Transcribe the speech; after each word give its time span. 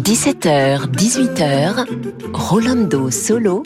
17h, 0.00 0.88
18h, 0.90 1.84
Rolando 2.32 3.10
Solo 3.10 3.62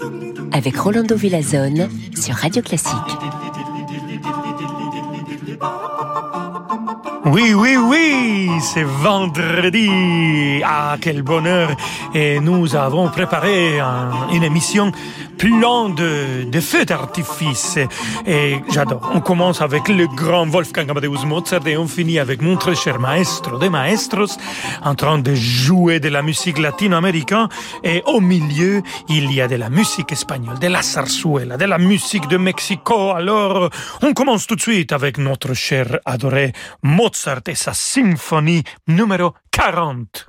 avec 0.50 0.76
Rolando 0.76 1.14
Villazone 1.14 1.88
sur 2.16 2.34
Radio 2.34 2.60
Classique. 2.62 2.96
Oui, 7.26 7.54
oui, 7.54 7.76
oui, 7.76 8.50
c'est 8.60 8.82
vendredi. 8.82 10.60
Ah, 10.64 10.96
quel 11.00 11.22
bonheur. 11.22 11.70
Et 12.12 12.40
nous 12.40 12.74
avons 12.74 13.08
préparé 13.08 13.78
une 14.32 14.42
émission 14.42 14.90
plein 15.38 15.88
de, 15.88 16.60
feux 16.60 16.84
d'artifice. 16.84 17.78
Et 18.26 18.56
j'adore. 18.72 19.10
On 19.14 19.20
commence 19.20 19.60
avec 19.60 19.88
le 19.88 20.06
grand 20.06 20.46
Wolfgang 20.46 20.90
Amadeus 20.90 21.24
Mozart 21.26 21.66
et 21.66 21.76
on 21.76 21.86
finit 21.86 22.18
avec 22.18 22.42
mon 22.42 22.56
très 22.56 22.74
cher 22.74 23.00
maestro 23.00 23.58
de 23.58 23.68
maestros 23.68 24.36
en 24.84 24.94
train 24.94 25.18
de 25.18 25.34
jouer 25.34 26.00
de 26.00 26.08
la 26.08 26.22
musique 26.22 26.58
latino-américaine. 26.58 27.48
Et 27.84 28.02
au 28.06 28.20
milieu, 28.20 28.82
il 29.08 29.32
y 29.32 29.40
a 29.40 29.48
de 29.48 29.56
la 29.56 29.70
musique 29.70 30.12
espagnole, 30.12 30.58
de 30.58 30.68
la 30.68 30.82
zarzuela, 30.82 31.56
de 31.56 31.64
la 31.64 31.78
musique 31.78 32.28
de 32.28 32.36
Mexico. 32.36 33.12
Alors, 33.12 33.70
on 34.02 34.12
commence 34.12 34.46
tout 34.46 34.56
de 34.56 34.60
suite 34.60 34.92
avec 34.92 35.18
notre 35.18 35.54
cher 35.54 35.98
adoré 36.04 36.52
Mozart 36.82 37.08
Mozart 37.08 37.42
et 37.46 37.54
sa 37.54 37.74
symphonie 37.74 38.64
numéro 38.86 39.34
40. 39.50 40.28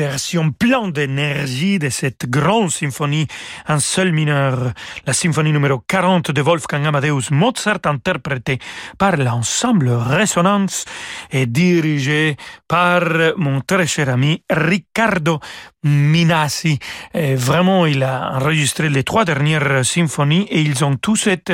Version 0.00 0.50
pleine 0.50 0.92
d'énergie 0.92 1.78
de 1.78 1.90
cette 1.90 2.24
grande 2.24 2.70
symphonie 2.70 3.26
en 3.68 3.78
sol 3.78 4.12
mineur, 4.12 4.72
la 5.06 5.12
symphonie 5.12 5.52
numéro 5.52 5.78
40 5.86 6.30
de 6.30 6.40
Wolfgang 6.40 6.86
Amadeus 6.86 7.30
Mozart, 7.30 7.84
interprétée 7.84 8.58
par 8.96 9.18
l'ensemble 9.18 9.90
Résonance 9.90 10.86
et 11.30 11.44
dirigée 11.44 12.38
par 12.66 13.02
mon 13.36 13.60
très 13.60 13.86
cher 13.86 14.08
ami 14.08 14.42
Riccardo 14.48 15.38
Minassi. 15.82 16.78
vraiment, 17.14 17.86
il 17.86 18.02
a 18.02 18.32
enregistré 18.34 18.88
les 18.88 19.04
trois 19.04 19.24
dernières 19.24 19.84
symphonies 19.84 20.46
et 20.50 20.60
ils 20.60 20.84
ont 20.84 20.96
tous 20.96 21.16
cette, 21.16 21.52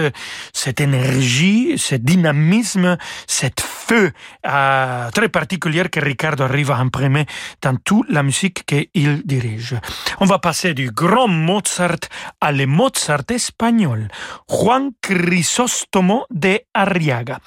cette 0.52 0.80
énergie, 0.80 1.74
ce 1.76 1.94
dynamisme, 1.94 2.96
cette 3.26 3.60
feu 3.60 4.12
euh, 4.46 5.10
très 5.10 5.28
particulière 5.28 5.90
que 5.90 6.00
Riccardo 6.00 6.44
arrive 6.44 6.70
à 6.70 6.76
imprimer 6.76 7.26
dans 7.62 7.76
toute 7.76 8.08
la 8.10 8.22
musique 8.22 8.64
qu'il 8.66 9.22
dirige. 9.24 9.76
On 10.20 10.24
va 10.24 10.38
passer 10.38 10.74
du 10.74 10.90
grand 10.90 11.28
Mozart 11.28 12.08
à 12.40 12.52
le 12.52 12.66
Mozart 12.66 13.30
espagnol, 13.30 14.08
Juan 14.48 14.90
Crisóstomo 15.00 16.26
de 16.30 16.60
Arriaga. 16.74 17.38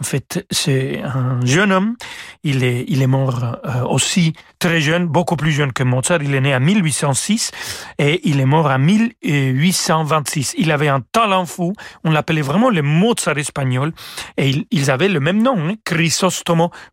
En 0.00 0.04
fait, 0.04 0.44
c'est 0.50 1.00
un 1.02 1.44
jeune 1.44 1.72
homme. 1.72 1.96
Il 2.44 2.62
est, 2.62 2.84
il 2.88 3.02
est 3.02 3.06
mort 3.06 3.56
euh, 3.64 3.82
aussi 3.84 4.34
très 4.58 4.80
jeune, 4.80 5.06
beaucoup 5.06 5.36
plus 5.36 5.50
jeune 5.50 5.72
que 5.72 5.82
Mozart. 5.82 6.22
Il 6.22 6.34
est 6.34 6.40
né 6.40 6.54
en 6.54 6.60
1806 6.60 7.50
et 7.98 8.20
il 8.28 8.38
est 8.40 8.44
mort 8.44 8.66
en 8.66 8.78
1826. 8.78 10.54
Il 10.58 10.70
avait 10.70 10.88
un 10.88 11.00
talent 11.00 11.46
fou. 11.46 11.72
On 12.04 12.10
l'appelait 12.10 12.42
vraiment 12.42 12.70
le 12.70 12.82
Mozart 12.82 13.38
espagnol. 13.38 13.92
Et 14.36 14.66
ils, 14.70 14.90
avaient 14.90 15.08
le 15.08 15.20
même 15.20 15.42
nom, 15.42 15.56
hein. 15.68 15.74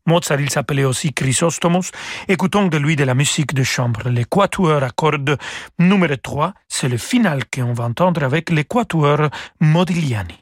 Mozart, 0.05 0.39
il 0.39 0.49
s'appelait 0.49 0.85
aussi 0.85 1.13
Chrysostomos. 1.13 1.91
Écoutons 2.27 2.67
de 2.67 2.77
lui 2.77 2.95
de 2.95 3.03
la 3.03 3.13
musique 3.13 3.53
de 3.53 3.63
chambre. 3.63 4.09
L'équateur 4.09 4.83
à 4.83 4.89
cordes 4.89 5.37
numéro 5.79 6.15
3. 6.15 6.53
C'est 6.67 6.89
le 6.89 6.97
final 6.97 7.43
qu'on 7.53 7.73
va 7.73 7.85
entendre 7.85 8.23
avec 8.23 8.49
l'équateur 8.49 9.29
Modigliani. 9.59 10.37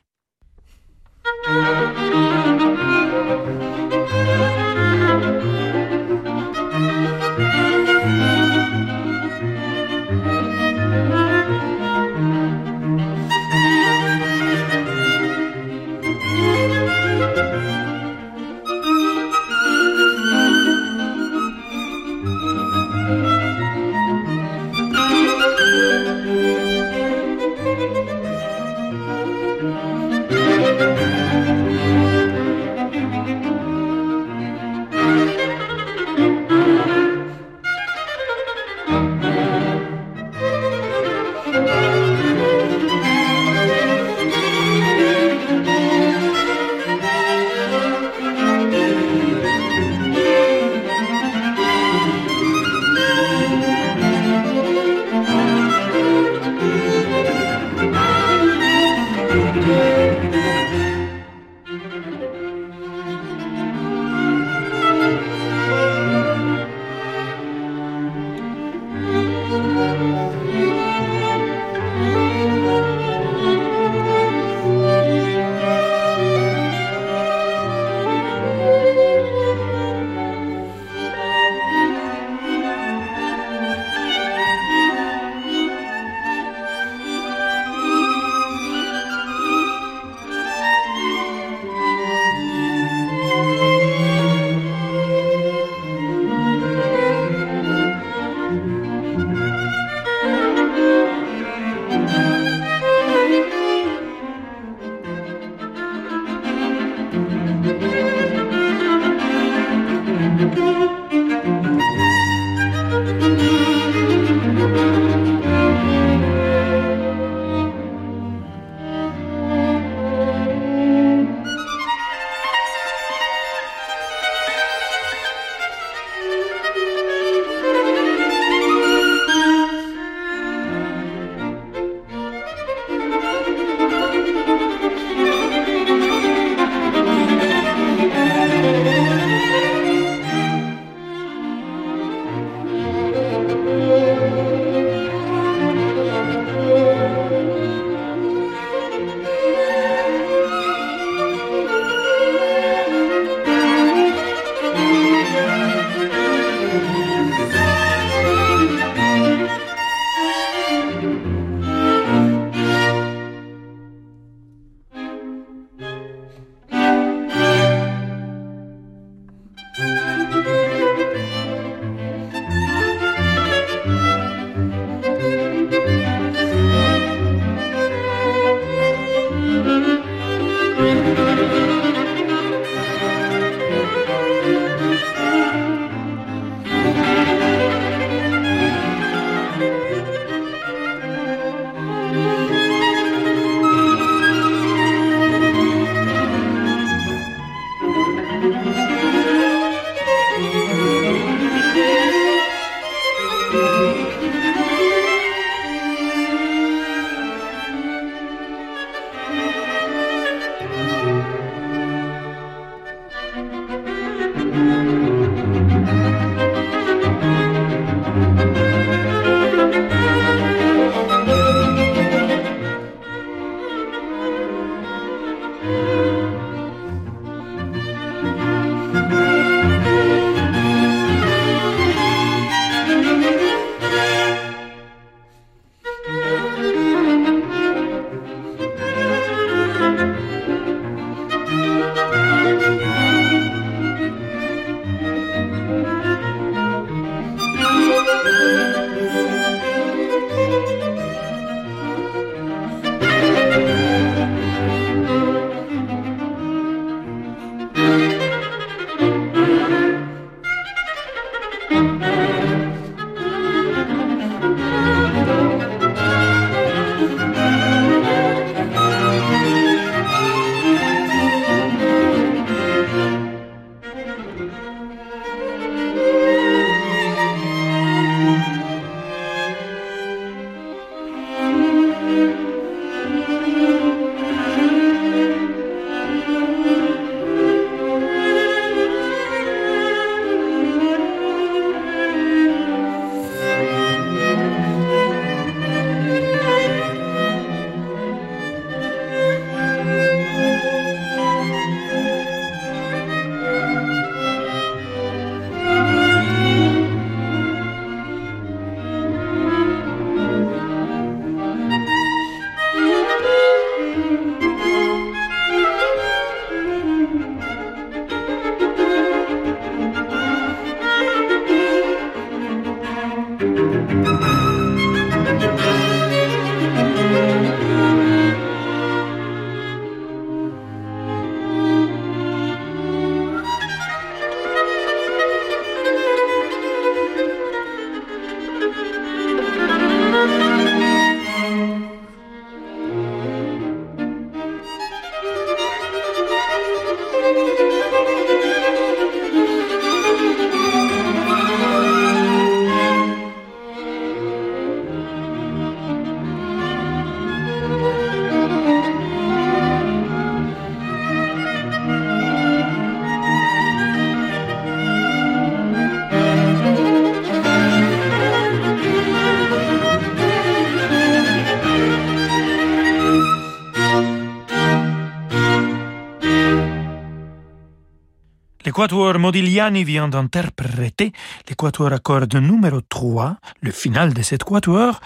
L'Équateur 378.80 379.20
Modigliani 379.20 379.84
vient 379.84 380.08
d'interpréter 380.08 381.12
l'Équateur 381.50 381.92
à 381.92 382.00
cordes 382.00 382.34
numéro 382.36 382.80
3, 382.80 383.36
le 383.60 383.72
final 383.72 384.14
de 384.14 384.22
cet 384.22 384.46
quatuor, 384.46 385.02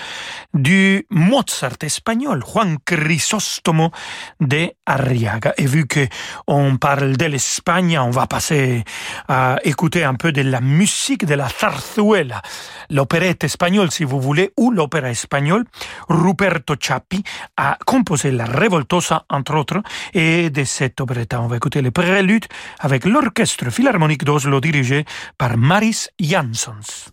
du 0.53 1.05
Mozart 1.09 1.77
espagnol 1.81 2.43
Juan 2.43 2.77
Crisóstomo 2.85 3.91
de 4.39 4.75
Arriaga. 4.85 5.53
Et 5.57 5.65
vu 5.65 5.87
que 5.87 6.07
on 6.47 6.77
parle 6.77 7.17
de 7.17 7.25
l'Espagne, 7.25 7.97
on 7.97 8.11
va 8.11 8.27
passer 8.27 8.83
à 9.27 9.57
écouter 9.63 10.03
un 10.03 10.15
peu 10.15 10.31
de 10.31 10.41
la 10.41 10.61
musique 10.61 11.25
de 11.25 11.35
la 11.35 11.49
zarzuela, 11.49 12.41
l'opérette 12.89 13.43
espagnole 13.43 13.91
si 13.91 14.03
vous 14.03 14.21
voulez, 14.21 14.51
ou 14.57 14.71
l'opéra 14.71 15.09
espagnol. 15.09 15.65
Ruperto 16.07 16.75
Chappi 16.79 17.23
a 17.57 17.77
composé 17.85 18.31
la 18.31 18.45
Revoltosa 18.45 19.25
entre 19.29 19.55
autres, 19.55 19.81
et 20.13 20.49
de 20.49 20.63
cette 20.63 21.01
opéretta 21.01 21.41
on 21.41 21.47
va 21.47 21.57
écouter 21.57 21.81
le 21.81 21.91
prélude 21.91 22.45
avec 22.79 23.05
l'orchestre 23.05 23.71
philharmonique 23.71 24.23
d'Oslo 24.23 24.59
dirigé 24.61 25.05
par 25.37 25.57
Maris 25.57 26.09
Jansons. 26.19 27.11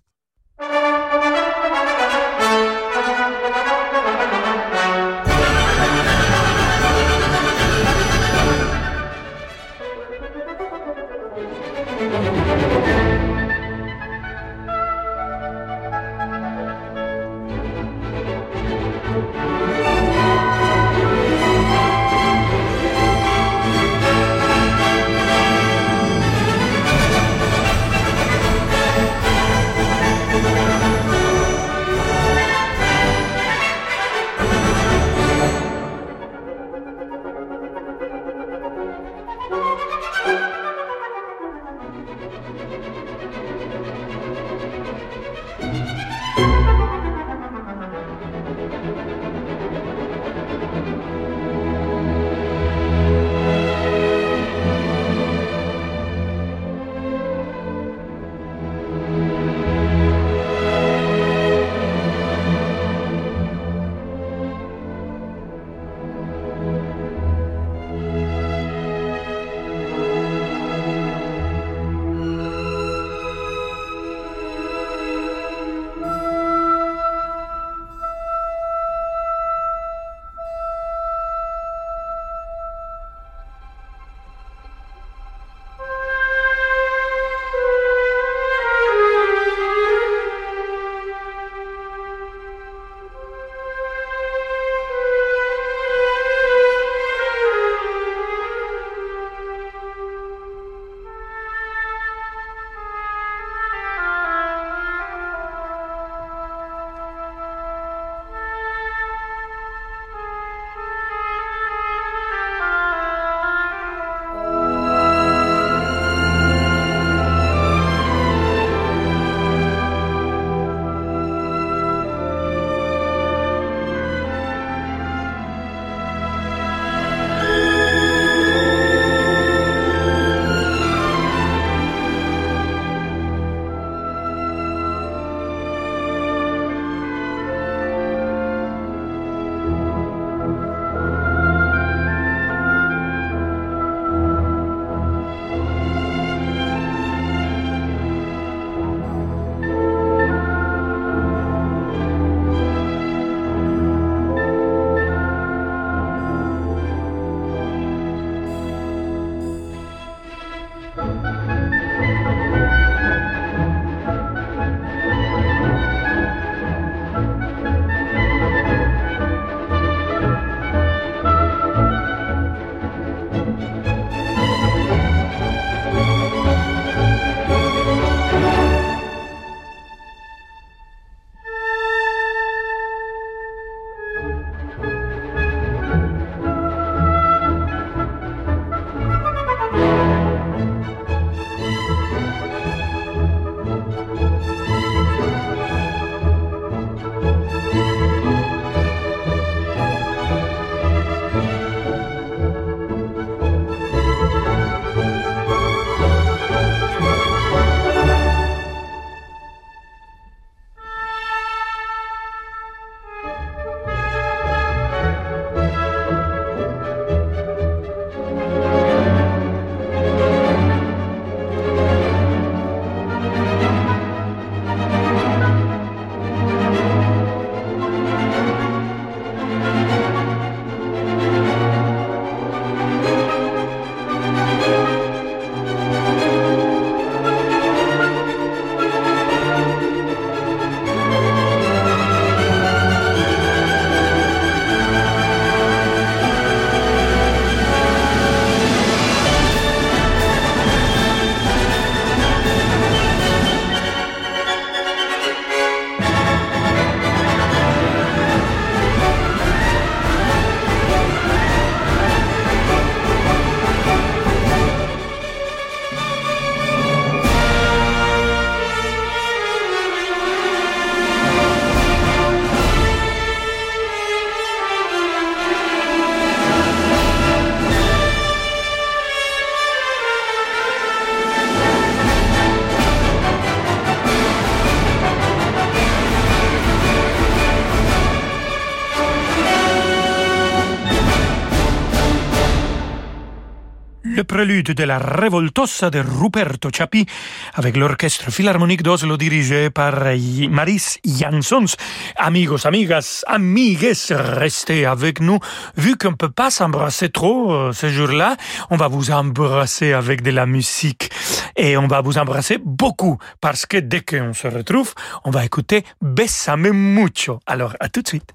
Prélude 294.41 294.73
de 294.73 294.85
la 294.85 294.99
Revoltosa 294.99 295.91
de 295.91 295.99
Ruperto 295.99 296.71
Chapi 296.75 297.05
avec 297.53 297.77
l'orchestre 297.77 298.31
philharmonique 298.31 298.83
d'Oslo 298.83 299.19
dirigé 299.19 299.69
par 299.69 300.05
Maris 300.49 300.99
Jansons. 301.05 301.77
Amigos, 302.17 302.67
amigas, 302.67 303.23
amigues, 303.27 303.93
restez 304.09 304.87
avec 304.87 305.21
nous. 305.21 305.39
Vu 305.77 305.99
qu'on 305.99 306.13
ne 306.13 306.15
peut 306.15 306.31
pas 306.31 306.51
s'embrasser 306.51 307.11
trop 307.11 307.53
euh, 307.53 307.73
ce 307.75 307.91
jour-là, 307.91 308.37
on 308.71 308.79
va 308.79 308.89
vous 308.89 309.11
embrasser 309.11 309.93
avec 309.93 310.23
de 310.23 310.31
la 310.31 310.47
musique 310.47 311.11
et 311.55 311.77
on 311.77 311.87
va 311.87 312.01
vous 312.01 312.17
embrasser 312.17 312.57
beaucoup 312.65 313.19
parce 313.43 313.67
que 313.67 313.77
dès 313.77 314.01
qu'on 314.01 314.33
se 314.33 314.49
retrouve, 314.49 314.95
on 315.25 315.31
va 315.31 315.45
écouter 315.45 315.85
Bessame 316.01 316.71
mucho. 316.71 317.41
Alors, 317.45 317.75
à 317.79 317.91
tout 317.91 318.01
de 318.01 318.09
suite. 318.09 318.33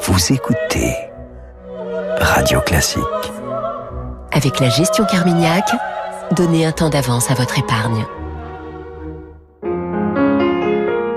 Vous 0.00 0.32
écoutez 0.32 0.94
Radio 2.20 2.60
Classique. 2.60 3.35
Avec 4.32 4.60
la 4.60 4.68
gestion 4.68 5.04
Carmignac, 5.04 5.64
donnez 6.32 6.66
un 6.66 6.72
temps 6.72 6.90
d'avance 6.90 7.30
à 7.30 7.34
votre 7.34 7.58
épargne. 7.58 8.04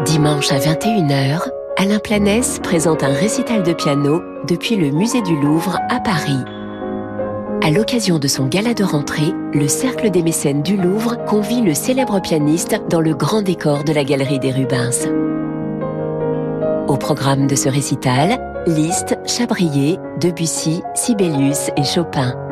Dimanche 0.06 0.52
à 0.52 0.58
21h, 0.58 1.50
Alain 1.78 2.00
Planès 2.00 2.60
présente 2.60 3.04
un 3.04 3.14
récital 3.14 3.64
de 3.64 3.74
piano 3.74 4.22
depuis 4.48 4.76
le 4.76 4.92
musée 4.92 5.22
du 5.22 5.36
Louvre 5.40 5.78
à 5.90 6.00
Paris. 6.00 6.44
À 7.62 7.72
l'occasion 7.72 8.20
de 8.20 8.28
son 8.28 8.48
gala 8.48 8.74
de 8.74 8.84
rentrée, 8.84 9.34
le 9.54 9.68
Cercle 9.68 10.10
des 10.10 10.24
mécènes 10.24 10.62
du 10.62 10.78
Louvre 10.78 11.18
convie 11.26 11.62
le 11.62 11.74
célèbre 11.74 12.22
pianiste 12.22 12.82
dans 12.90 13.02
le 13.02 13.14
grand 13.14 13.42
décor 13.42 13.84
de 13.84 13.92
la 13.92 14.04
galerie 14.04 14.40
des 14.40 14.52
Rubens. 14.52 15.08
Au 16.88 16.98
programme 16.98 17.48
de 17.48 17.56
ce 17.56 17.70
récital, 17.70 18.40
Liszt, 18.66 19.18
Chabrier, 19.26 20.00
Debussy, 20.20 20.82
Sibelius 20.96 21.70
et 21.78 21.84
Chopin. 21.84 22.49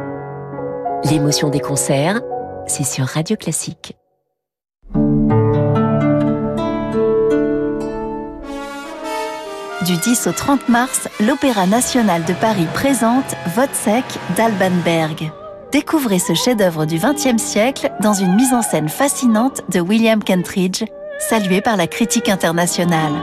L'émotion 1.05 1.49
des 1.49 1.59
concerts, 1.59 2.19
c'est 2.65 2.83
sur 2.83 3.05
Radio 3.05 3.37
Classique. 3.37 3.95
Du 9.85 9.95
10 9.95 10.27
au 10.27 10.31
30 10.31 10.67
mars, 10.67 11.07
l'Opéra 11.19 11.65
national 11.65 12.25
de 12.25 12.33
Paris 12.33 12.67
présente 12.73 13.35
Vodsec 13.55 14.03
d'Alban 14.35 14.75
Berg. 14.83 15.31
Découvrez 15.71 16.19
ce 16.19 16.33
chef-d'œuvre 16.33 16.85
du 16.85 16.97
XXe 16.97 17.41
siècle 17.41 17.91
dans 18.01 18.13
une 18.13 18.35
mise 18.35 18.53
en 18.53 18.61
scène 18.61 18.89
fascinante 18.89 19.61
de 19.69 19.79
William 19.79 20.23
Kentridge, 20.23 20.83
salué 21.19 21.61
par 21.61 21.77
la 21.77 21.87
critique 21.87 22.27
internationale. 22.27 23.13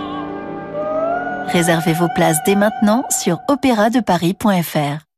Réservez 1.49 1.93
vos 1.93 2.09
places 2.15 2.39
dès 2.47 2.55
maintenant 2.55 3.05
sur 3.11 3.41
opéradeparis.fr. 3.49 5.14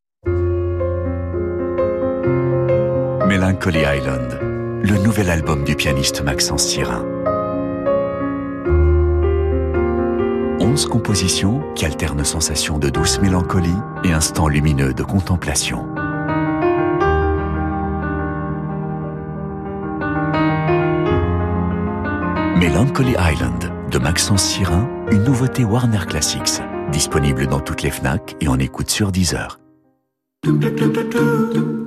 Melancholy 3.27 3.79
Island, 3.79 4.39
le 4.41 5.03
nouvel 5.03 5.29
album 5.29 5.65
du 5.65 5.75
pianiste 5.75 6.23
Maxence 6.23 6.65
Sirin. 6.65 7.03
Onze 10.61 10.85
compositions 10.85 11.61
qui 11.75 11.85
alternent 11.85 12.23
sensations 12.23 12.79
de 12.79 12.89
douce 12.89 13.19
mélancolie 13.19 13.75
et 14.05 14.13
instants 14.13 14.47
lumineux 14.47 14.93
de 14.93 15.03
contemplation. 15.03 15.85
Melancholy 22.55 23.17
Island 23.19 23.73
de 23.91 23.99
Maxence 23.99 24.43
Sirin, 24.43 24.87
une 25.11 25.25
nouveauté 25.25 25.65
Warner 25.65 26.05
Classics, 26.07 26.61
disponible 26.93 27.47
dans 27.47 27.59
toutes 27.59 27.83
les 27.83 27.91
FNAC 27.91 28.37
et 28.39 28.47
en 28.47 28.57
écoute 28.57 28.89
sur 28.89 29.11
Deezer. 29.11 29.59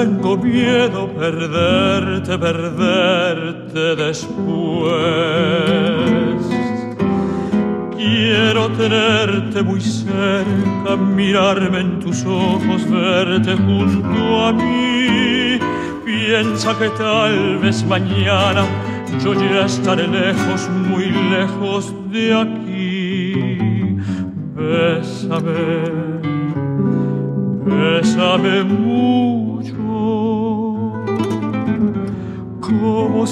tengo 0.00 0.34
miedo 0.38 1.08
perderte, 1.08 2.38
perderte 2.38 3.96
después. 3.96 4.92
Quiero 7.94 8.68
tenerte 8.70 9.62
muy 9.62 9.80
cerca, 9.80 10.96
mirarme 10.96 11.80
en 11.80 12.00
tus 12.00 12.24
ojos, 12.24 12.88
verte 12.90 13.54
junto 13.56 14.46
a 14.46 14.52
mí. 14.54 15.58
Piensa 16.06 16.78
que 16.78 16.88
tal 16.90 17.58
vez 17.58 17.84
mañana 17.84 18.64
yo 19.22 19.34
ya 19.34 19.66
estaré 19.66 20.08
lejos, 20.08 20.70
muy 20.88 21.10
lejos 21.36 21.92
de 22.10 22.34
aquí. 22.42 23.58
Bésame, 24.54 25.90
bésame 27.66 28.64
mucho. 28.64 29.39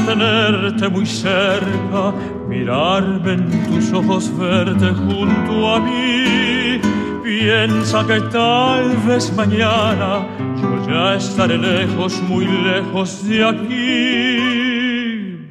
Tenerte 0.00 0.88
muy 0.88 1.06
cerca, 1.06 2.12
mirarme 2.48 3.32
en 3.32 3.66
tus 3.66 3.92
ojos, 3.92 4.30
verte 4.38 4.88
junto 4.88 5.74
a 5.74 5.80
mí. 5.80 6.80
Piensa 7.22 8.06
que 8.06 8.20
tal 8.30 8.96
vez 9.06 9.32
mañana 9.34 10.26
yo 10.60 10.86
ya 10.86 11.14
estaré 11.16 11.58
lejos, 11.58 12.20
muy 12.28 12.46
lejos 12.46 13.26
de 13.28 13.44
aquí. 13.44 14.74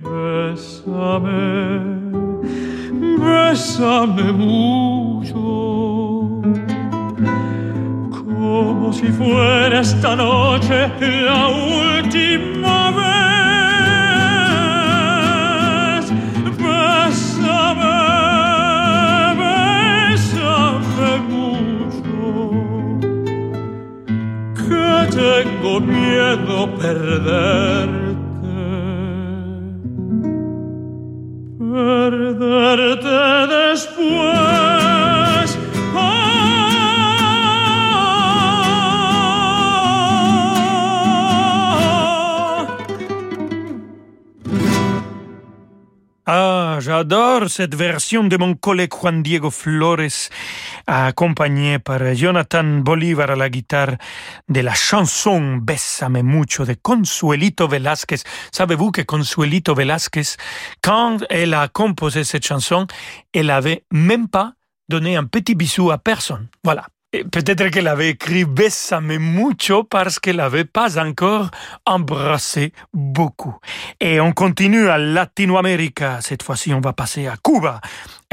Bésame, 0.02 1.32
bésame 3.18 4.32
mucho, 4.34 5.40
como 8.12 8.94
si 8.94 9.08
fuera 9.08 9.80
esta 9.80 10.16
noche 10.16 10.92
la 11.26 11.48
última 11.48 12.92
vez. 12.92 13.13
miedo 25.80 26.68
perder. 26.78 28.03
J'adore 46.84 47.50
cette 47.50 47.76
version 47.76 48.26
de 48.26 48.36
mon 48.36 48.56
collègue 48.56 48.94
Juan 48.94 49.24
Diego 49.24 49.50
Flores, 49.50 50.30
accompagné 50.86 51.80
par 51.80 52.14
Jonathan 52.14 52.64
Bolívar 52.64 53.32
à 53.32 53.36
la 53.36 53.50
guitare 53.50 53.96
de 54.50 54.60
la 54.60 54.74
chanson 54.74 55.58
Bésame 55.58 56.22
mucho 56.22 56.66
de 56.66 56.76
Consuelito 56.82 57.68
Velázquez. 57.68 58.22
Savez-vous 58.52 58.92
que 58.92 59.02
Consuelito 59.02 59.74
Velázquez, 59.74 60.36
quand 60.82 61.20
elle 61.30 61.54
a 61.54 61.70
composé 61.70 62.26
cette 62.26 62.46
chanson, 62.46 62.86
elle 63.34 63.50
avait 63.50 63.84
même 63.92 64.28
pas 64.28 64.54
donné 64.90 65.16
un 65.16 65.24
petit 65.24 65.56
bisou 65.56 65.90
à 65.90 65.98
personne. 65.98 66.50
Voilà. 66.64 66.86
Peut-être 67.32 67.70
qu'elle 67.70 67.88
avait 67.88 68.10
écrit 68.10 68.44
Bésame 68.44 69.18
mucho 69.20 69.84
parce 69.84 70.20
qu'elle 70.20 70.38
n'avait 70.38 70.66
pas 70.66 70.98
encore 70.98 71.52
embrassé 71.86 72.74
beaucoup. 72.92 73.56
Et 74.00 74.20
on 74.20 74.32
continue 74.32 74.90
à 74.90 74.98
Latinoamérica. 74.98 76.22
Cette 76.22 76.42
fois-ci, 76.42 76.74
on 76.74 76.82
va 76.82 76.94
passer 76.94 77.28
à 77.28 77.36
Cuba. 77.38 77.82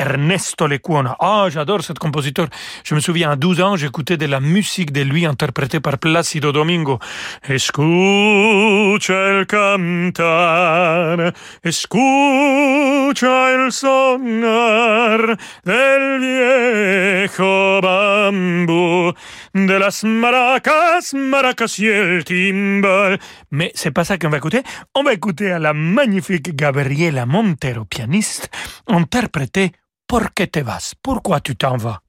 Ernesto 0.00 0.66
Lecuona. 0.66 1.14
Ah, 1.20 1.48
j'adore 1.50 1.82
cet 1.82 1.98
compositeur. 1.98 2.48
Je 2.84 2.94
me 2.94 3.00
souviens, 3.00 3.32
à 3.32 3.36
12 3.36 3.60
ans, 3.60 3.76
j'écoutais 3.76 4.16
de 4.16 4.24
la 4.24 4.40
musique 4.40 4.92
de 4.92 5.02
lui 5.02 5.26
interprétée 5.26 5.80
par 5.80 5.98
Plácido 5.98 6.52
Domingo. 6.52 6.98
Escucha 7.46 9.28
el 9.28 9.46
cantar, 9.46 11.34
escucha 11.62 13.50
el 13.52 13.70
sonar 13.72 15.36
del 15.64 16.20
viejo 16.20 17.80
bambú, 17.82 19.12
de 19.52 19.78
las 19.78 20.02
maracas, 20.02 21.12
maracas 21.12 21.78
y 21.78 21.88
el 21.88 22.24
timbal. 22.24 23.18
Mais 23.50 23.70
c'est 23.74 23.90
pas 23.90 24.04
ça 24.04 24.16
qu'on 24.16 24.30
va 24.30 24.38
écouter. 24.38 24.62
On 24.94 25.02
va 25.02 25.12
écouter 25.12 25.50
à 25.50 25.58
la 25.58 25.74
magnifique 25.74 26.56
Gabriela 26.56 27.26
Montero, 27.26 27.84
pianiste, 27.84 28.50
interpréter 28.86 29.72
¿Por 30.10 30.32
qué 30.32 30.48
te 30.48 30.64
vas? 30.64 30.96
Pourquoi 31.00 31.40
tu 31.40 31.54
t'en 31.54 31.76
vas? 31.76 32.00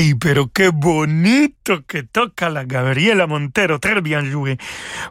Ay, 0.00 0.14
pero 0.14 0.50
qué 0.50 0.70
bonito 0.70 1.59
que 1.62 2.02
toca 2.02 2.48
la 2.48 2.64
Gabriela 2.64 3.26
Montero. 3.26 3.78
Très 3.78 4.00
bien 4.00 4.24
joué 4.24 4.56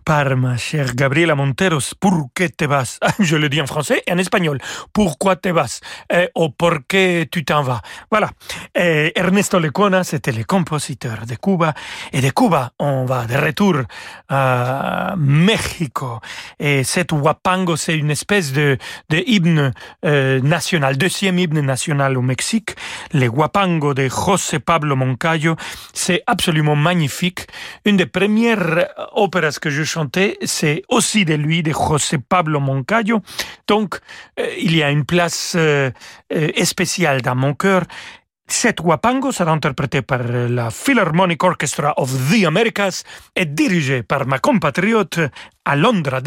par 0.04 0.36
ma 0.36 0.58
chère 0.58 0.96
Gabriela 0.96 1.36
Montero. 1.36 1.80
¿Por 2.00 2.30
qué 2.34 2.50
te 2.50 2.66
vas? 2.66 3.00
Je 3.20 3.36
le 3.38 3.50
dis 3.50 3.62
en 3.62 3.68
français 3.68 4.04
et 4.06 4.12
en 4.12 4.18
espagnol. 4.18 4.60
Pourquoi 4.92 5.36
te 5.36 5.50
vas? 5.50 5.80
Eh, 6.12 6.30
o 6.34 6.52
por 6.52 6.86
qué 6.88 7.28
tu 7.32 7.46
t'en 7.46 7.64
vas? 7.64 7.82
Voilà. 8.10 8.32
Eh, 8.74 9.12
Ernesto 9.16 9.60
Lecuona, 9.60 10.04
c'était 10.04 10.32
le 10.32 10.44
compositeur 10.44 11.26
de 11.26 11.36
Cuba. 11.36 11.74
Et 12.12 12.22
de 12.22 12.30
Cuba, 12.32 12.72
on 12.80 13.06
va 13.06 13.26
de 13.26 13.36
retour 13.36 13.84
à 14.28 15.16
Mexico. 15.18 16.20
Et 16.60 16.84
cette 16.84 17.12
Wapango, 17.12 17.76
c'est 17.76 17.98
une 17.98 18.12
espèce 18.12 18.52
de, 18.52 18.78
hymne 19.12 19.72
euh, 20.06 20.42
national, 20.42 20.98
deuxième 20.98 21.40
hymne 21.40 21.62
national 21.62 22.18
au 22.18 22.22
Mexique. 22.22 22.76
Le 23.14 23.28
Wapango 23.28 23.94
de 23.94 24.08
José 24.08 24.60
Pablo 24.60 24.96
Moncayo, 24.96 25.56
c'est 25.94 26.24
absolument 26.40 26.78
magnifique. 26.78 27.48
Une 27.84 27.98
des 27.98 28.06
premières 28.06 28.88
opéras 29.12 29.58
que 29.62 29.70
je 29.70 29.84
chantais, 29.84 30.38
c'est 30.46 30.84
aussi 30.88 31.26
de 31.26 31.34
lui, 31.34 31.62
de 31.64 31.74
José 31.74 32.18
Pablo 32.18 32.62
Moncayo. 32.62 33.22
Donc, 33.68 34.00
euh, 34.40 34.48
il 34.58 34.74
y 34.74 34.82
a 34.82 34.90
une 34.90 35.04
place 35.04 35.56
euh, 35.58 35.92
euh, 36.34 36.64
spéciale 36.64 37.22
dans 37.22 37.36
mon 37.36 37.54
cœur. 37.54 37.84
Cette 38.48 38.80
Wapango 38.80 39.32
sera 39.34 39.52
interprétée 39.52 40.02
par 40.02 40.24
la 40.24 40.72
Philharmonic 40.72 41.44
Orchestra 41.44 41.94
of 41.98 42.10
the 42.32 42.46
Americas 42.46 43.04
et 43.36 43.46
dirigée 43.46 44.02
par 44.02 44.26
ma 44.26 44.40
compatriote 44.40 45.20
Alondra 45.66 46.22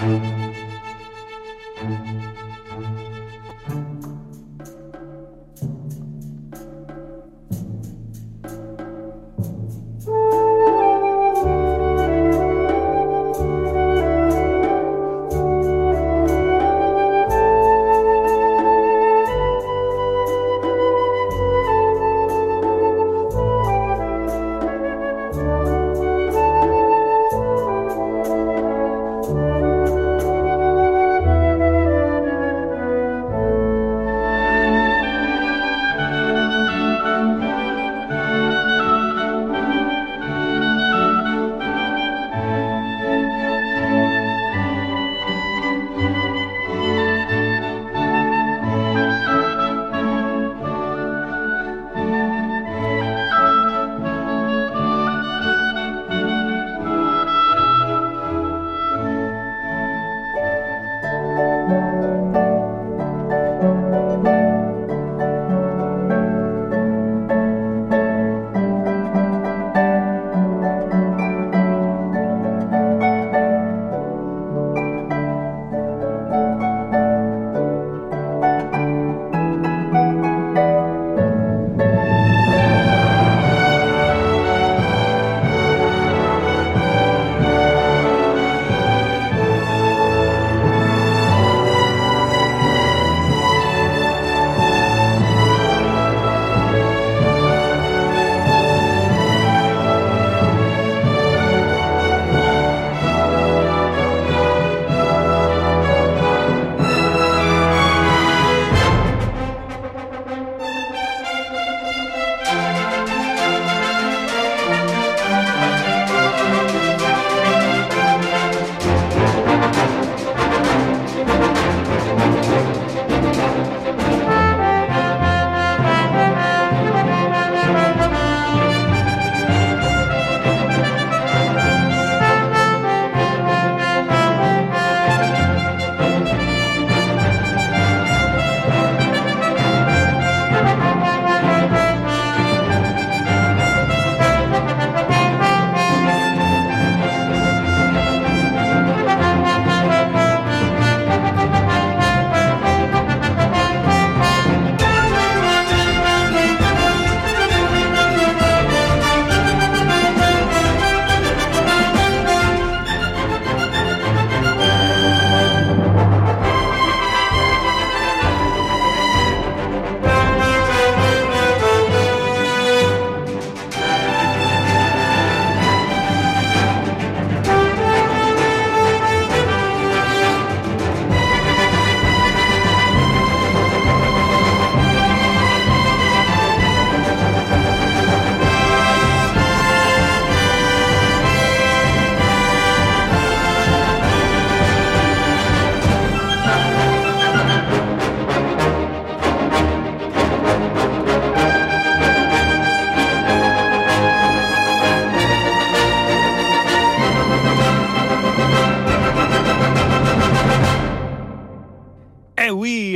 De 0.00 0.08
la 0.08 0.49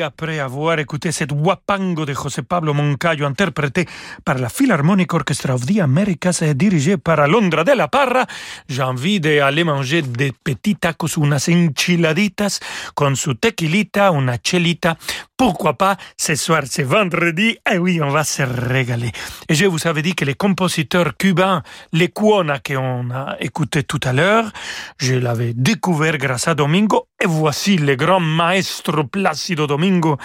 Après 0.02 0.38
avoir 0.38 0.78
écouté 0.78 1.12
cette 1.12 1.32
Wapango 1.32 2.04
de 2.04 2.12
José 2.12 2.42
Pablo 2.42 2.74
Moncayo 2.74 3.26
interprétée 3.26 3.86
par 4.24 4.38
la 4.38 4.48
Philharmonic 4.48 5.12
Orchestra 5.12 5.54
of 5.54 5.66
the 5.66 5.80
Americas 5.80 6.40
et 6.42 6.54
dirigée 6.54 6.96
par 6.96 7.20
Alondra 7.20 7.64
de 7.64 7.72
la 7.72 7.88
Parra, 7.88 8.26
j'ai 8.68 8.82
envie 8.82 9.20
d'aller 9.20 9.64
manger 9.64 10.02
des 10.02 10.32
petits 10.32 10.76
tacos, 10.76 11.16
unas 11.16 11.48
enchiladitas 11.48 12.60
con 12.94 13.16
su 13.16 13.34
tequilita, 13.34 14.10
una 14.10 14.38
chelita. 14.38 14.96
Pourquoi 15.44 15.74
pas, 15.74 15.98
ce 16.16 16.36
soir 16.36 16.62
c'est 16.64 16.84
vendredi, 16.84 17.58
et 17.70 17.76
oui, 17.76 18.00
on 18.00 18.08
va 18.08 18.24
se 18.24 18.42
régaler. 18.42 19.12
Et 19.50 19.54
je 19.54 19.66
vous 19.66 19.86
avais 19.86 20.00
dit 20.00 20.14
que 20.14 20.24
les 20.24 20.32
compositeurs 20.32 21.18
cubains, 21.18 21.62
les 21.92 22.08
Cuona 22.08 22.60
qu'on 22.60 23.10
a 23.10 23.36
écouté 23.40 23.82
tout 23.82 24.00
à 24.04 24.14
l'heure, 24.14 24.50
je 24.96 25.16
l'avais 25.16 25.52
découvert 25.52 26.16
grâce 26.16 26.48
à 26.48 26.54
Domingo, 26.54 27.08
et 27.22 27.26
voici 27.26 27.76
le 27.76 27.94
grand 27.94 28.20
maestro 28.20 29.04
Plácido 29.04 29.66
Domingo 29.66 30.16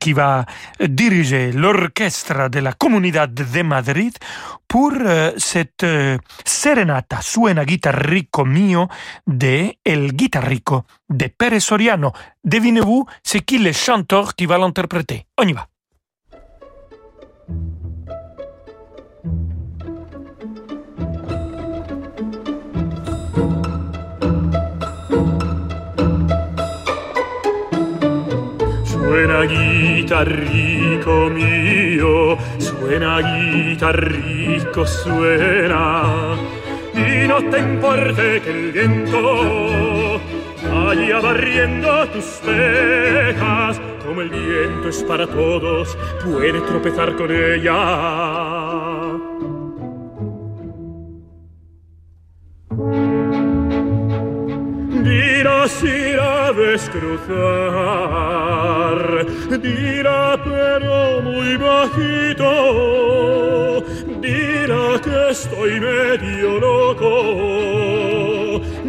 qui 0.00 0.14
va 0.14 0.46
diriger 0.80 1.52
l'orchestre 1.52 2.48
de 2.48 2.60
la 2.60 2.72
Comunidad 2.72 3.34
de 3.34 3.62
Madrid 3.62 4.14
pour 4.68 4.92
euh, 4.92 5.32
cette 5.36 5.84
euh, 5.84 6.18
serenata 6.44 7.20
Suena 7.20 7.64
Guitarrico 7.64 8.44
Mio 8.44 8.88
de 9.26 9.74
El 9.84 10.12
Guitarrico 10.12 10.84
de 11.08 11.28
Pérez 11.28 11.60
Soriano. 11.60 12.12
Devinez-vous, 12.44 13.06
c'est 13.22 13.40
qui 13.40 13.58
le 13.58 13.72
chanteur 13.72 14.34
qui 14.34 14.46
va 14.46 14.58
l'interpréter? 14.58 15.26
On 15.38 15.46
y 15.46 15.52
va. 15.52 15.66
Suena 29.04 29.42
guitarrico 29.42 31.28
mio, 31.28 32.38
suena 32.56 33.20
guitarrico, 33.20 34.86
suena. 34.86 36.34
Y 36.94 37.28
no 37.28 37.44
te 37.50 37.58
importe 37.58 38.40
que 38.40 38.50
el 38.50 38.72
viento 38.72 40.20
vaya 40.72 41.20
barriendo 41.20 42.08
tus 42.08 42.24
cejas, 42.24 43.78
como 44.02 44.22
el 44.22 44.30
viento 44.30 44.88
es 44.88 45.02
para 45.02 45.26
todos, 45.26 45.98
puede 46.24 46.62
tropezar 46.62 47.14
con 47.14 47.30
ella. 47.30 47.74
Dila 55.04 55.68
si 55.68 55.96
la 56.16 56.50
ves 56.56 56.88
cruzar, 56.88 57.26
dila 59.64 60.22
pero 60.42 61.20
muy 61.20 61.50
bajito, 61.58 62.52
dila 64.24 64.86
que 65.04 65.18
estoy 65.30 65.72
medio 65.78 66.50
loco, 66.66 67.14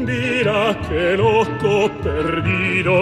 dila 0.09 0.63
que 0.87 1.03
loco 1.17 1.73
perdido, 2.01 2.99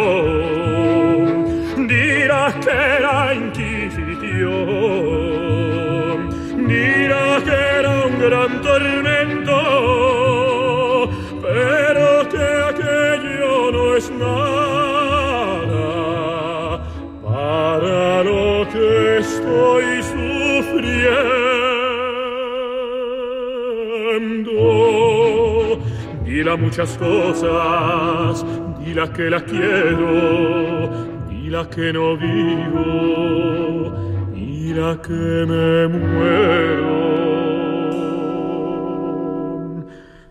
muchas 26.73 26.97
cosas, 26.97 28.43
dila 28.79 29.13
que 29.13 29.29
la 29.29 29.41
quiero, 29.41 30.89
dila 31.29 31.69
que 31.69 31.93
no 31.93 32.17
vivo, 32.17 33.93
dila 34.33 34.99
que 34.99 35.45
me 35.51 35.87
muero. 35.87 37.03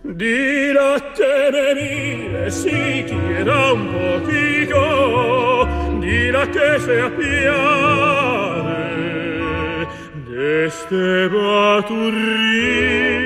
Dila 0.02 0.96
que 1.14 1.50
me 1.52 1.74
mire 1.76 2.50
siquiera 2.50 3.72
un 3.74 3.86
poquito, 3.96 5.68
dila 6.00 6.44
que 6.50 6.80
se 6.80 7.02
apiade 7.02 8.02
de 10.28 10.66
este 10.66 11.28
baturrico. 11.28 13.21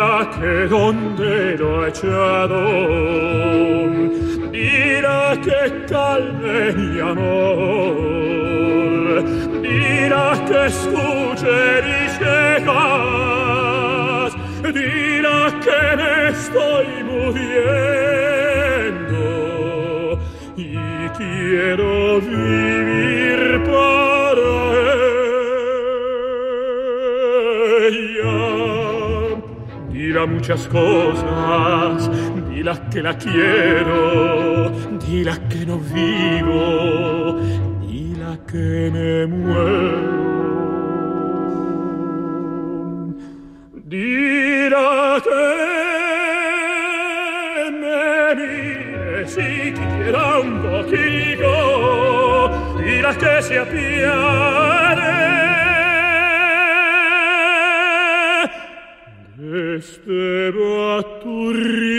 Dirá 0.00 0.30
que 0.30 0.66
donde 0.66 1.58
lo 1.58 1.84
he 1.84 1.88
echado, 1.90 2.60
dirá 4.50 5.36
que 5.44 5.60
calme 5.86 6.72
mi 6.72 7.00
amor, 7.00 8.42
dirá 9.60 10.28
que 10.48 10.60
escuche 10.72 11.58
mis 11.86 12.12
quejas, 12.22 13.10
dirá 14.72 15.40
que 15.64 15.80
me 15.98 16.12
estoy 16.30 16.88
muriendo 17.10 17.64
y 20.56 20.68
quiero 21.18 21.90
vivir 22.22 22.69
Muchas 30.26 30.68
cosas, 30.68 32.10
dirá 32.50 32.76
que 32.90 33.02
la 33.02 33.16
quiero, 33.16 34.70
dirá 35.06 35.36
que 35.48 35.64
no 35.64 35.78
vivo, 35.78 37.38
dirá 37.80 38.38
que 38.46 38.90
me 38.92 39.26
muero. 39.26 40.20
Dirá 43.86 45.20
que 45.24 45.40
me 47.80 48.34
mire 48.36 49.26
siquiera 49.26 50.38
un 50.40 50.60
poquito, 50.60 51.52
dirá 52.78 53.14
que 53.14 53.42
se 53.42 53.58
apiade 53.58 54.59
turri 61.22 61.89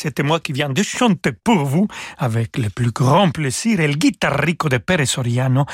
c'était 0.00 0.22
moi 0.22 0.40
qui 0.40 0.52
viens 0.52 0.70
de 0.70 0.82
chanter 0.82 1.32
pour 1.32 1.66
vous 1.66 1.86
avec 2.16 2.56
le 2.56 2.70
plus 2.70 2.90
grand 2.90 3.30
plaisir 3.30 3.80
el 3.80 3.98
guitarrico 3.98 4.70
de 4.70 4.78
Pérez 4.78 5.04
Soriano. 5.04 5.66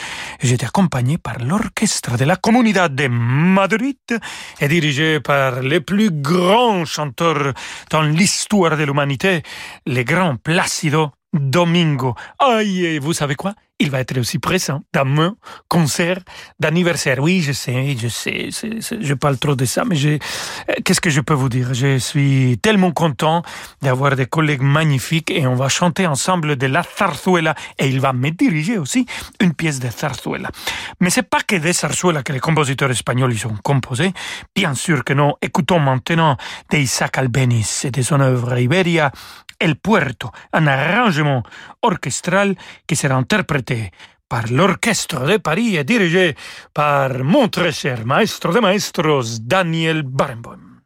J'étais 0.43 0.66
accompagné 0.66 1.16
par 1.16 1.39
l'orchestre 1.39 2.16
de 2.16 2.24
la 2.24 2.35
Comunidad 2.35 2.93
de 2.93 3.07
Madrid 3.07 3.97
et 4.61 4.66
dirigé 4.66 5.20
par 5.20 5.61
les 5.61 5.81
plus 5.81 6.11
grands 6.11 6.85
chanteurs 6.85 7.53
dans 7.91 8.03
l'histoire 8.03 8.77
de 8.77 8.83
l'humanité, 8.83 9.43
le 9.87 10.03
grand 10.03 10.37
Plácido 10.43 11.12
Domingo. 11.41 12.14
Aïe, 12.39 12.84
et 12.84 12.99
vous 12.99 13.12
savez 13.12 13.34
quoi? 13.34 13.55
Il 13.78 13.91
va 13.91 14.01
être 14.01 14.18
aussi 14.18 14.39
présent 14.39 14.80
dans 14.95 15.05
mon 15.05 15.37
concert 15.68 16.18
d'anniversaire. 16.59 17.18
Oui, 17.18 17.43
je 17.43 17.53
sais, 17.53 17.95
je 17.99 18.09
sais, 18.09 18.49
je 18.51 19.14
parle 19.14 19.37
trop 19.37 19.55
de 19.55 19.66
ça, 19.66 19.84
mais 19.84 20.03
euh, 20.07 20.18
qu'est-ce 20.82 21.01
que 21.01 21.11
je 21.11 21.20
peux 21.20 21.34
vous 21.34 21.51
dire? 21.51 21.74
Je 21.74 21.99
suis 21.99 22.59
tellement 22.62 22.93
content 22.93 23.43
d'avoir 23.82 24.16
des 24.16 24.24
collègues 24.24 24.62
magnifiques 24.62 25.30
et 25.30 25.47
on 25.47 25.57
va 25.57 25.68
chanter 25.68 26.07
ensemble 26.07 26.57
de 26.57 26.66
la 26.66 26.82
zarzuela 26.99 27.55
et 27.78 27.87
il 27.89 28.01
va 28.01 28.14
me 28.14 28.30
diriger 28.30 28.78
aussi 28.78 29.05
une 29.41 29.53
pièce 29.53 29.78
de 29.78 29.91
zarzuela. 29.91 30.49
Mais 31.01 31.11
c'est 31.11 31.28
pas 31.28 31.43
que 31.43 31.57
des 31.57 31.74
zarzuelas 31.74 32.22
que 32.22 32.32
les 32.32 32.41
compositeurs 32.41 32.91
espagnols 32.91 33.34
ils 33.34 33.47
ont 33.47 33.59
composé. 33.62 34.14
Bien 34.55 34.74
sûr 34.74 35.05
que 35.05 35.12
non. 35.12 35.34
Écoutons 35.43 35.80
maintenant 35.80 36.39
de 36.70 36.78
Isaac 36.78 37.18
Albeniz 37.18 37.84
et 37.84 37.91
de 37.91 38.01
son 38.01 38.20
œuvre 38.20 38.57
Iberia 38.59 39.12
El 39.59 39.77
Puerto, 39.77 40.33
un 40.53 40.67
arrangement 40.67 41.43
orchestral 41.81 42.57
qui 42.87 42.97
sera 42.97 43.15
interprété 43.15 43.91
par 44.29 44.51
l'Orchestre 44.51 45.27
de 45.27 45.39
Paris 45.39 45.77
et 45.77 45.85
dirigé 45.85 46.37
par 46.73 47.23
mon 47.23 47.49
cher 47.71 48.05
maestro 48.05 48.53
de 48.53 48.61
maestros, 48.61 49.41
Daniel 49.43 50.03
Barenboim. 50.03 50.83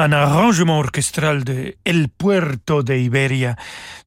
Un 0.00 0.12
arrangement 0.14 0.78
orchestral 0.78 1.44
de 1.44 1.76
El 1.84 2.08
Puerto 2.08 2.82
de 2.82 2.98
Iberia 2.98 3.56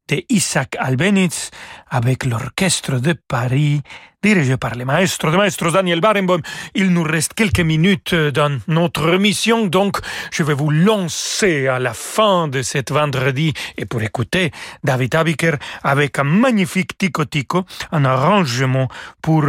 de 0.07 0.25
Isaac 0.27 0.75
Albeniz 0.79 1.51
avec 1.87 2.25
l'orchestre 2.25 2.99
de 2.99 3.13
Paris 3.13 3.83
dirigé 4.23 4.57
par 4.57 4.75
le 4.75 4.85
maestro 4.85 5.29
de 5.29 5.37
maestros 5.37 5.73
Daniel 5.73 5.99
Barenboim. 5.99 6.39
Il 6.73 6.91
nous 6.91 7.03
reste 7.03 7.33
quelques 7.33 7.59
minutes 7.59 8.15
dans 8.15 8.57
notre 8.67 9.13
émission, 9.13 9.65
donc 9.65 9.97
je 10.31 10.43
vais 10.43 10.53
vous 10.53 10.71
lancer 10.71 11.67
à 11.67 11.77
la 11.77 11.93
fin 11.93 12.47
de 12.47 12.61
cet 12.61 12.91
vendredi 12.91 13.53
et 13.77 13.85
pour 13.85 14.01
écouter 14.01 14.51
David 14.83 15.13
Abiker 15.15 15.57
avec 15.83 16.19
un 16.19 16.23
magnifique 16.23 16.97
Tico 16.97 17.25
Tico, 17.25 17.65
un 17.91 18.05
arrangement 18.05 18.87
pour 19.21 19.43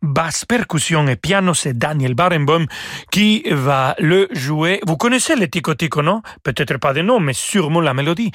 basse, 0.00 0.44
percussion 0.44 1.08
et 1.08 1.16
piano, 1.16 1.52
c'est 1.52 1.76
Daniel 1.76 2.14
Barenboim 2.14 2.66
qui 3.10 3.42
va 3.50 3.96
le 3.98 4.28
jouer. 4.30 4.80
Vous 4.86 4.96
connaissez 4.96 5.34
le 5.34 5.48
Tico 5.48 5.74
Tico, 5.74 6.02
non? 6.02 6.22
Peut-être 6.44 6.78
pas 6.78 6.92
de 6.92 7.02
nom, 7.02 7.18
mais 7.18 7.32
sûrement 7.32 7.80
la 7.80 7.94
mélodie. 7.94 8.30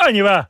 On 0.00 0.14
y 0.14 0.20
va 0.20 0.48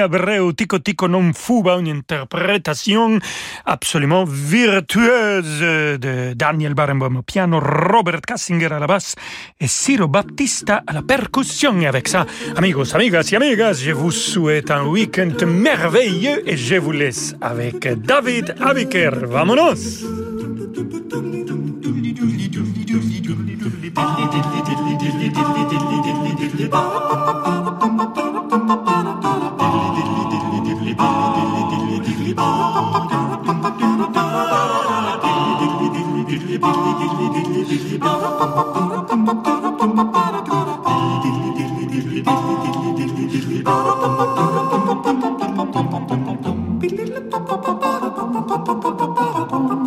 Abreu 0.00 0.52
Tico 0.54 0.78
Tico 0.78 1.06
non 1.06 1.32
fuba, 1.32 1.78
une 1.78 1.88
interprétation 1.88 3.18
absolument 3.64 4.24
virtueuse 4.24 5.60
de 5.98 6.32
Daniel 6.34 6.74
Barenboim 6.74 7.16
au 7.16 7.22
piano, 7.22 7.60
Robert 7.60 8.22
Kassinger 8.22 8.72
à 8.72 8.78
la 8.78 8.86
basse 8.86 9.14
et 9.60 9.66
Ciro 9.66 10.08
Baptista 10.08 10.82
à 10.86 10.92
la 10.92 11.02
percussion. 11.02 11.78
Et 11.80 11.86
avec 11.86 12.08
ça, 12.08 12.26
amigos, 12.56 12.94
amigas 12.94 13.28
et 13.32 13.36
amigas, 13.36 13.82
je 13.84 13.92
vous 13.92 14.10
souhaite 14.10 14.70
un 14.70 14.84
week-end 14.84 15.46
merveilleux 15.46 16.42
et 16.48 16.56
je 16.56 16.76
vous 16.76 16.92
laisse 16.92 17.34
avec 17.40 17.86
David 18.02 18.54
Abiker. 18.60 19.26
Vamonos! 19.26 20.04
Bum 36.40 36.48
bum 36.48 36.72
bum 48.66 49.46
bum 49.50 49.68
bum 49.68 49.79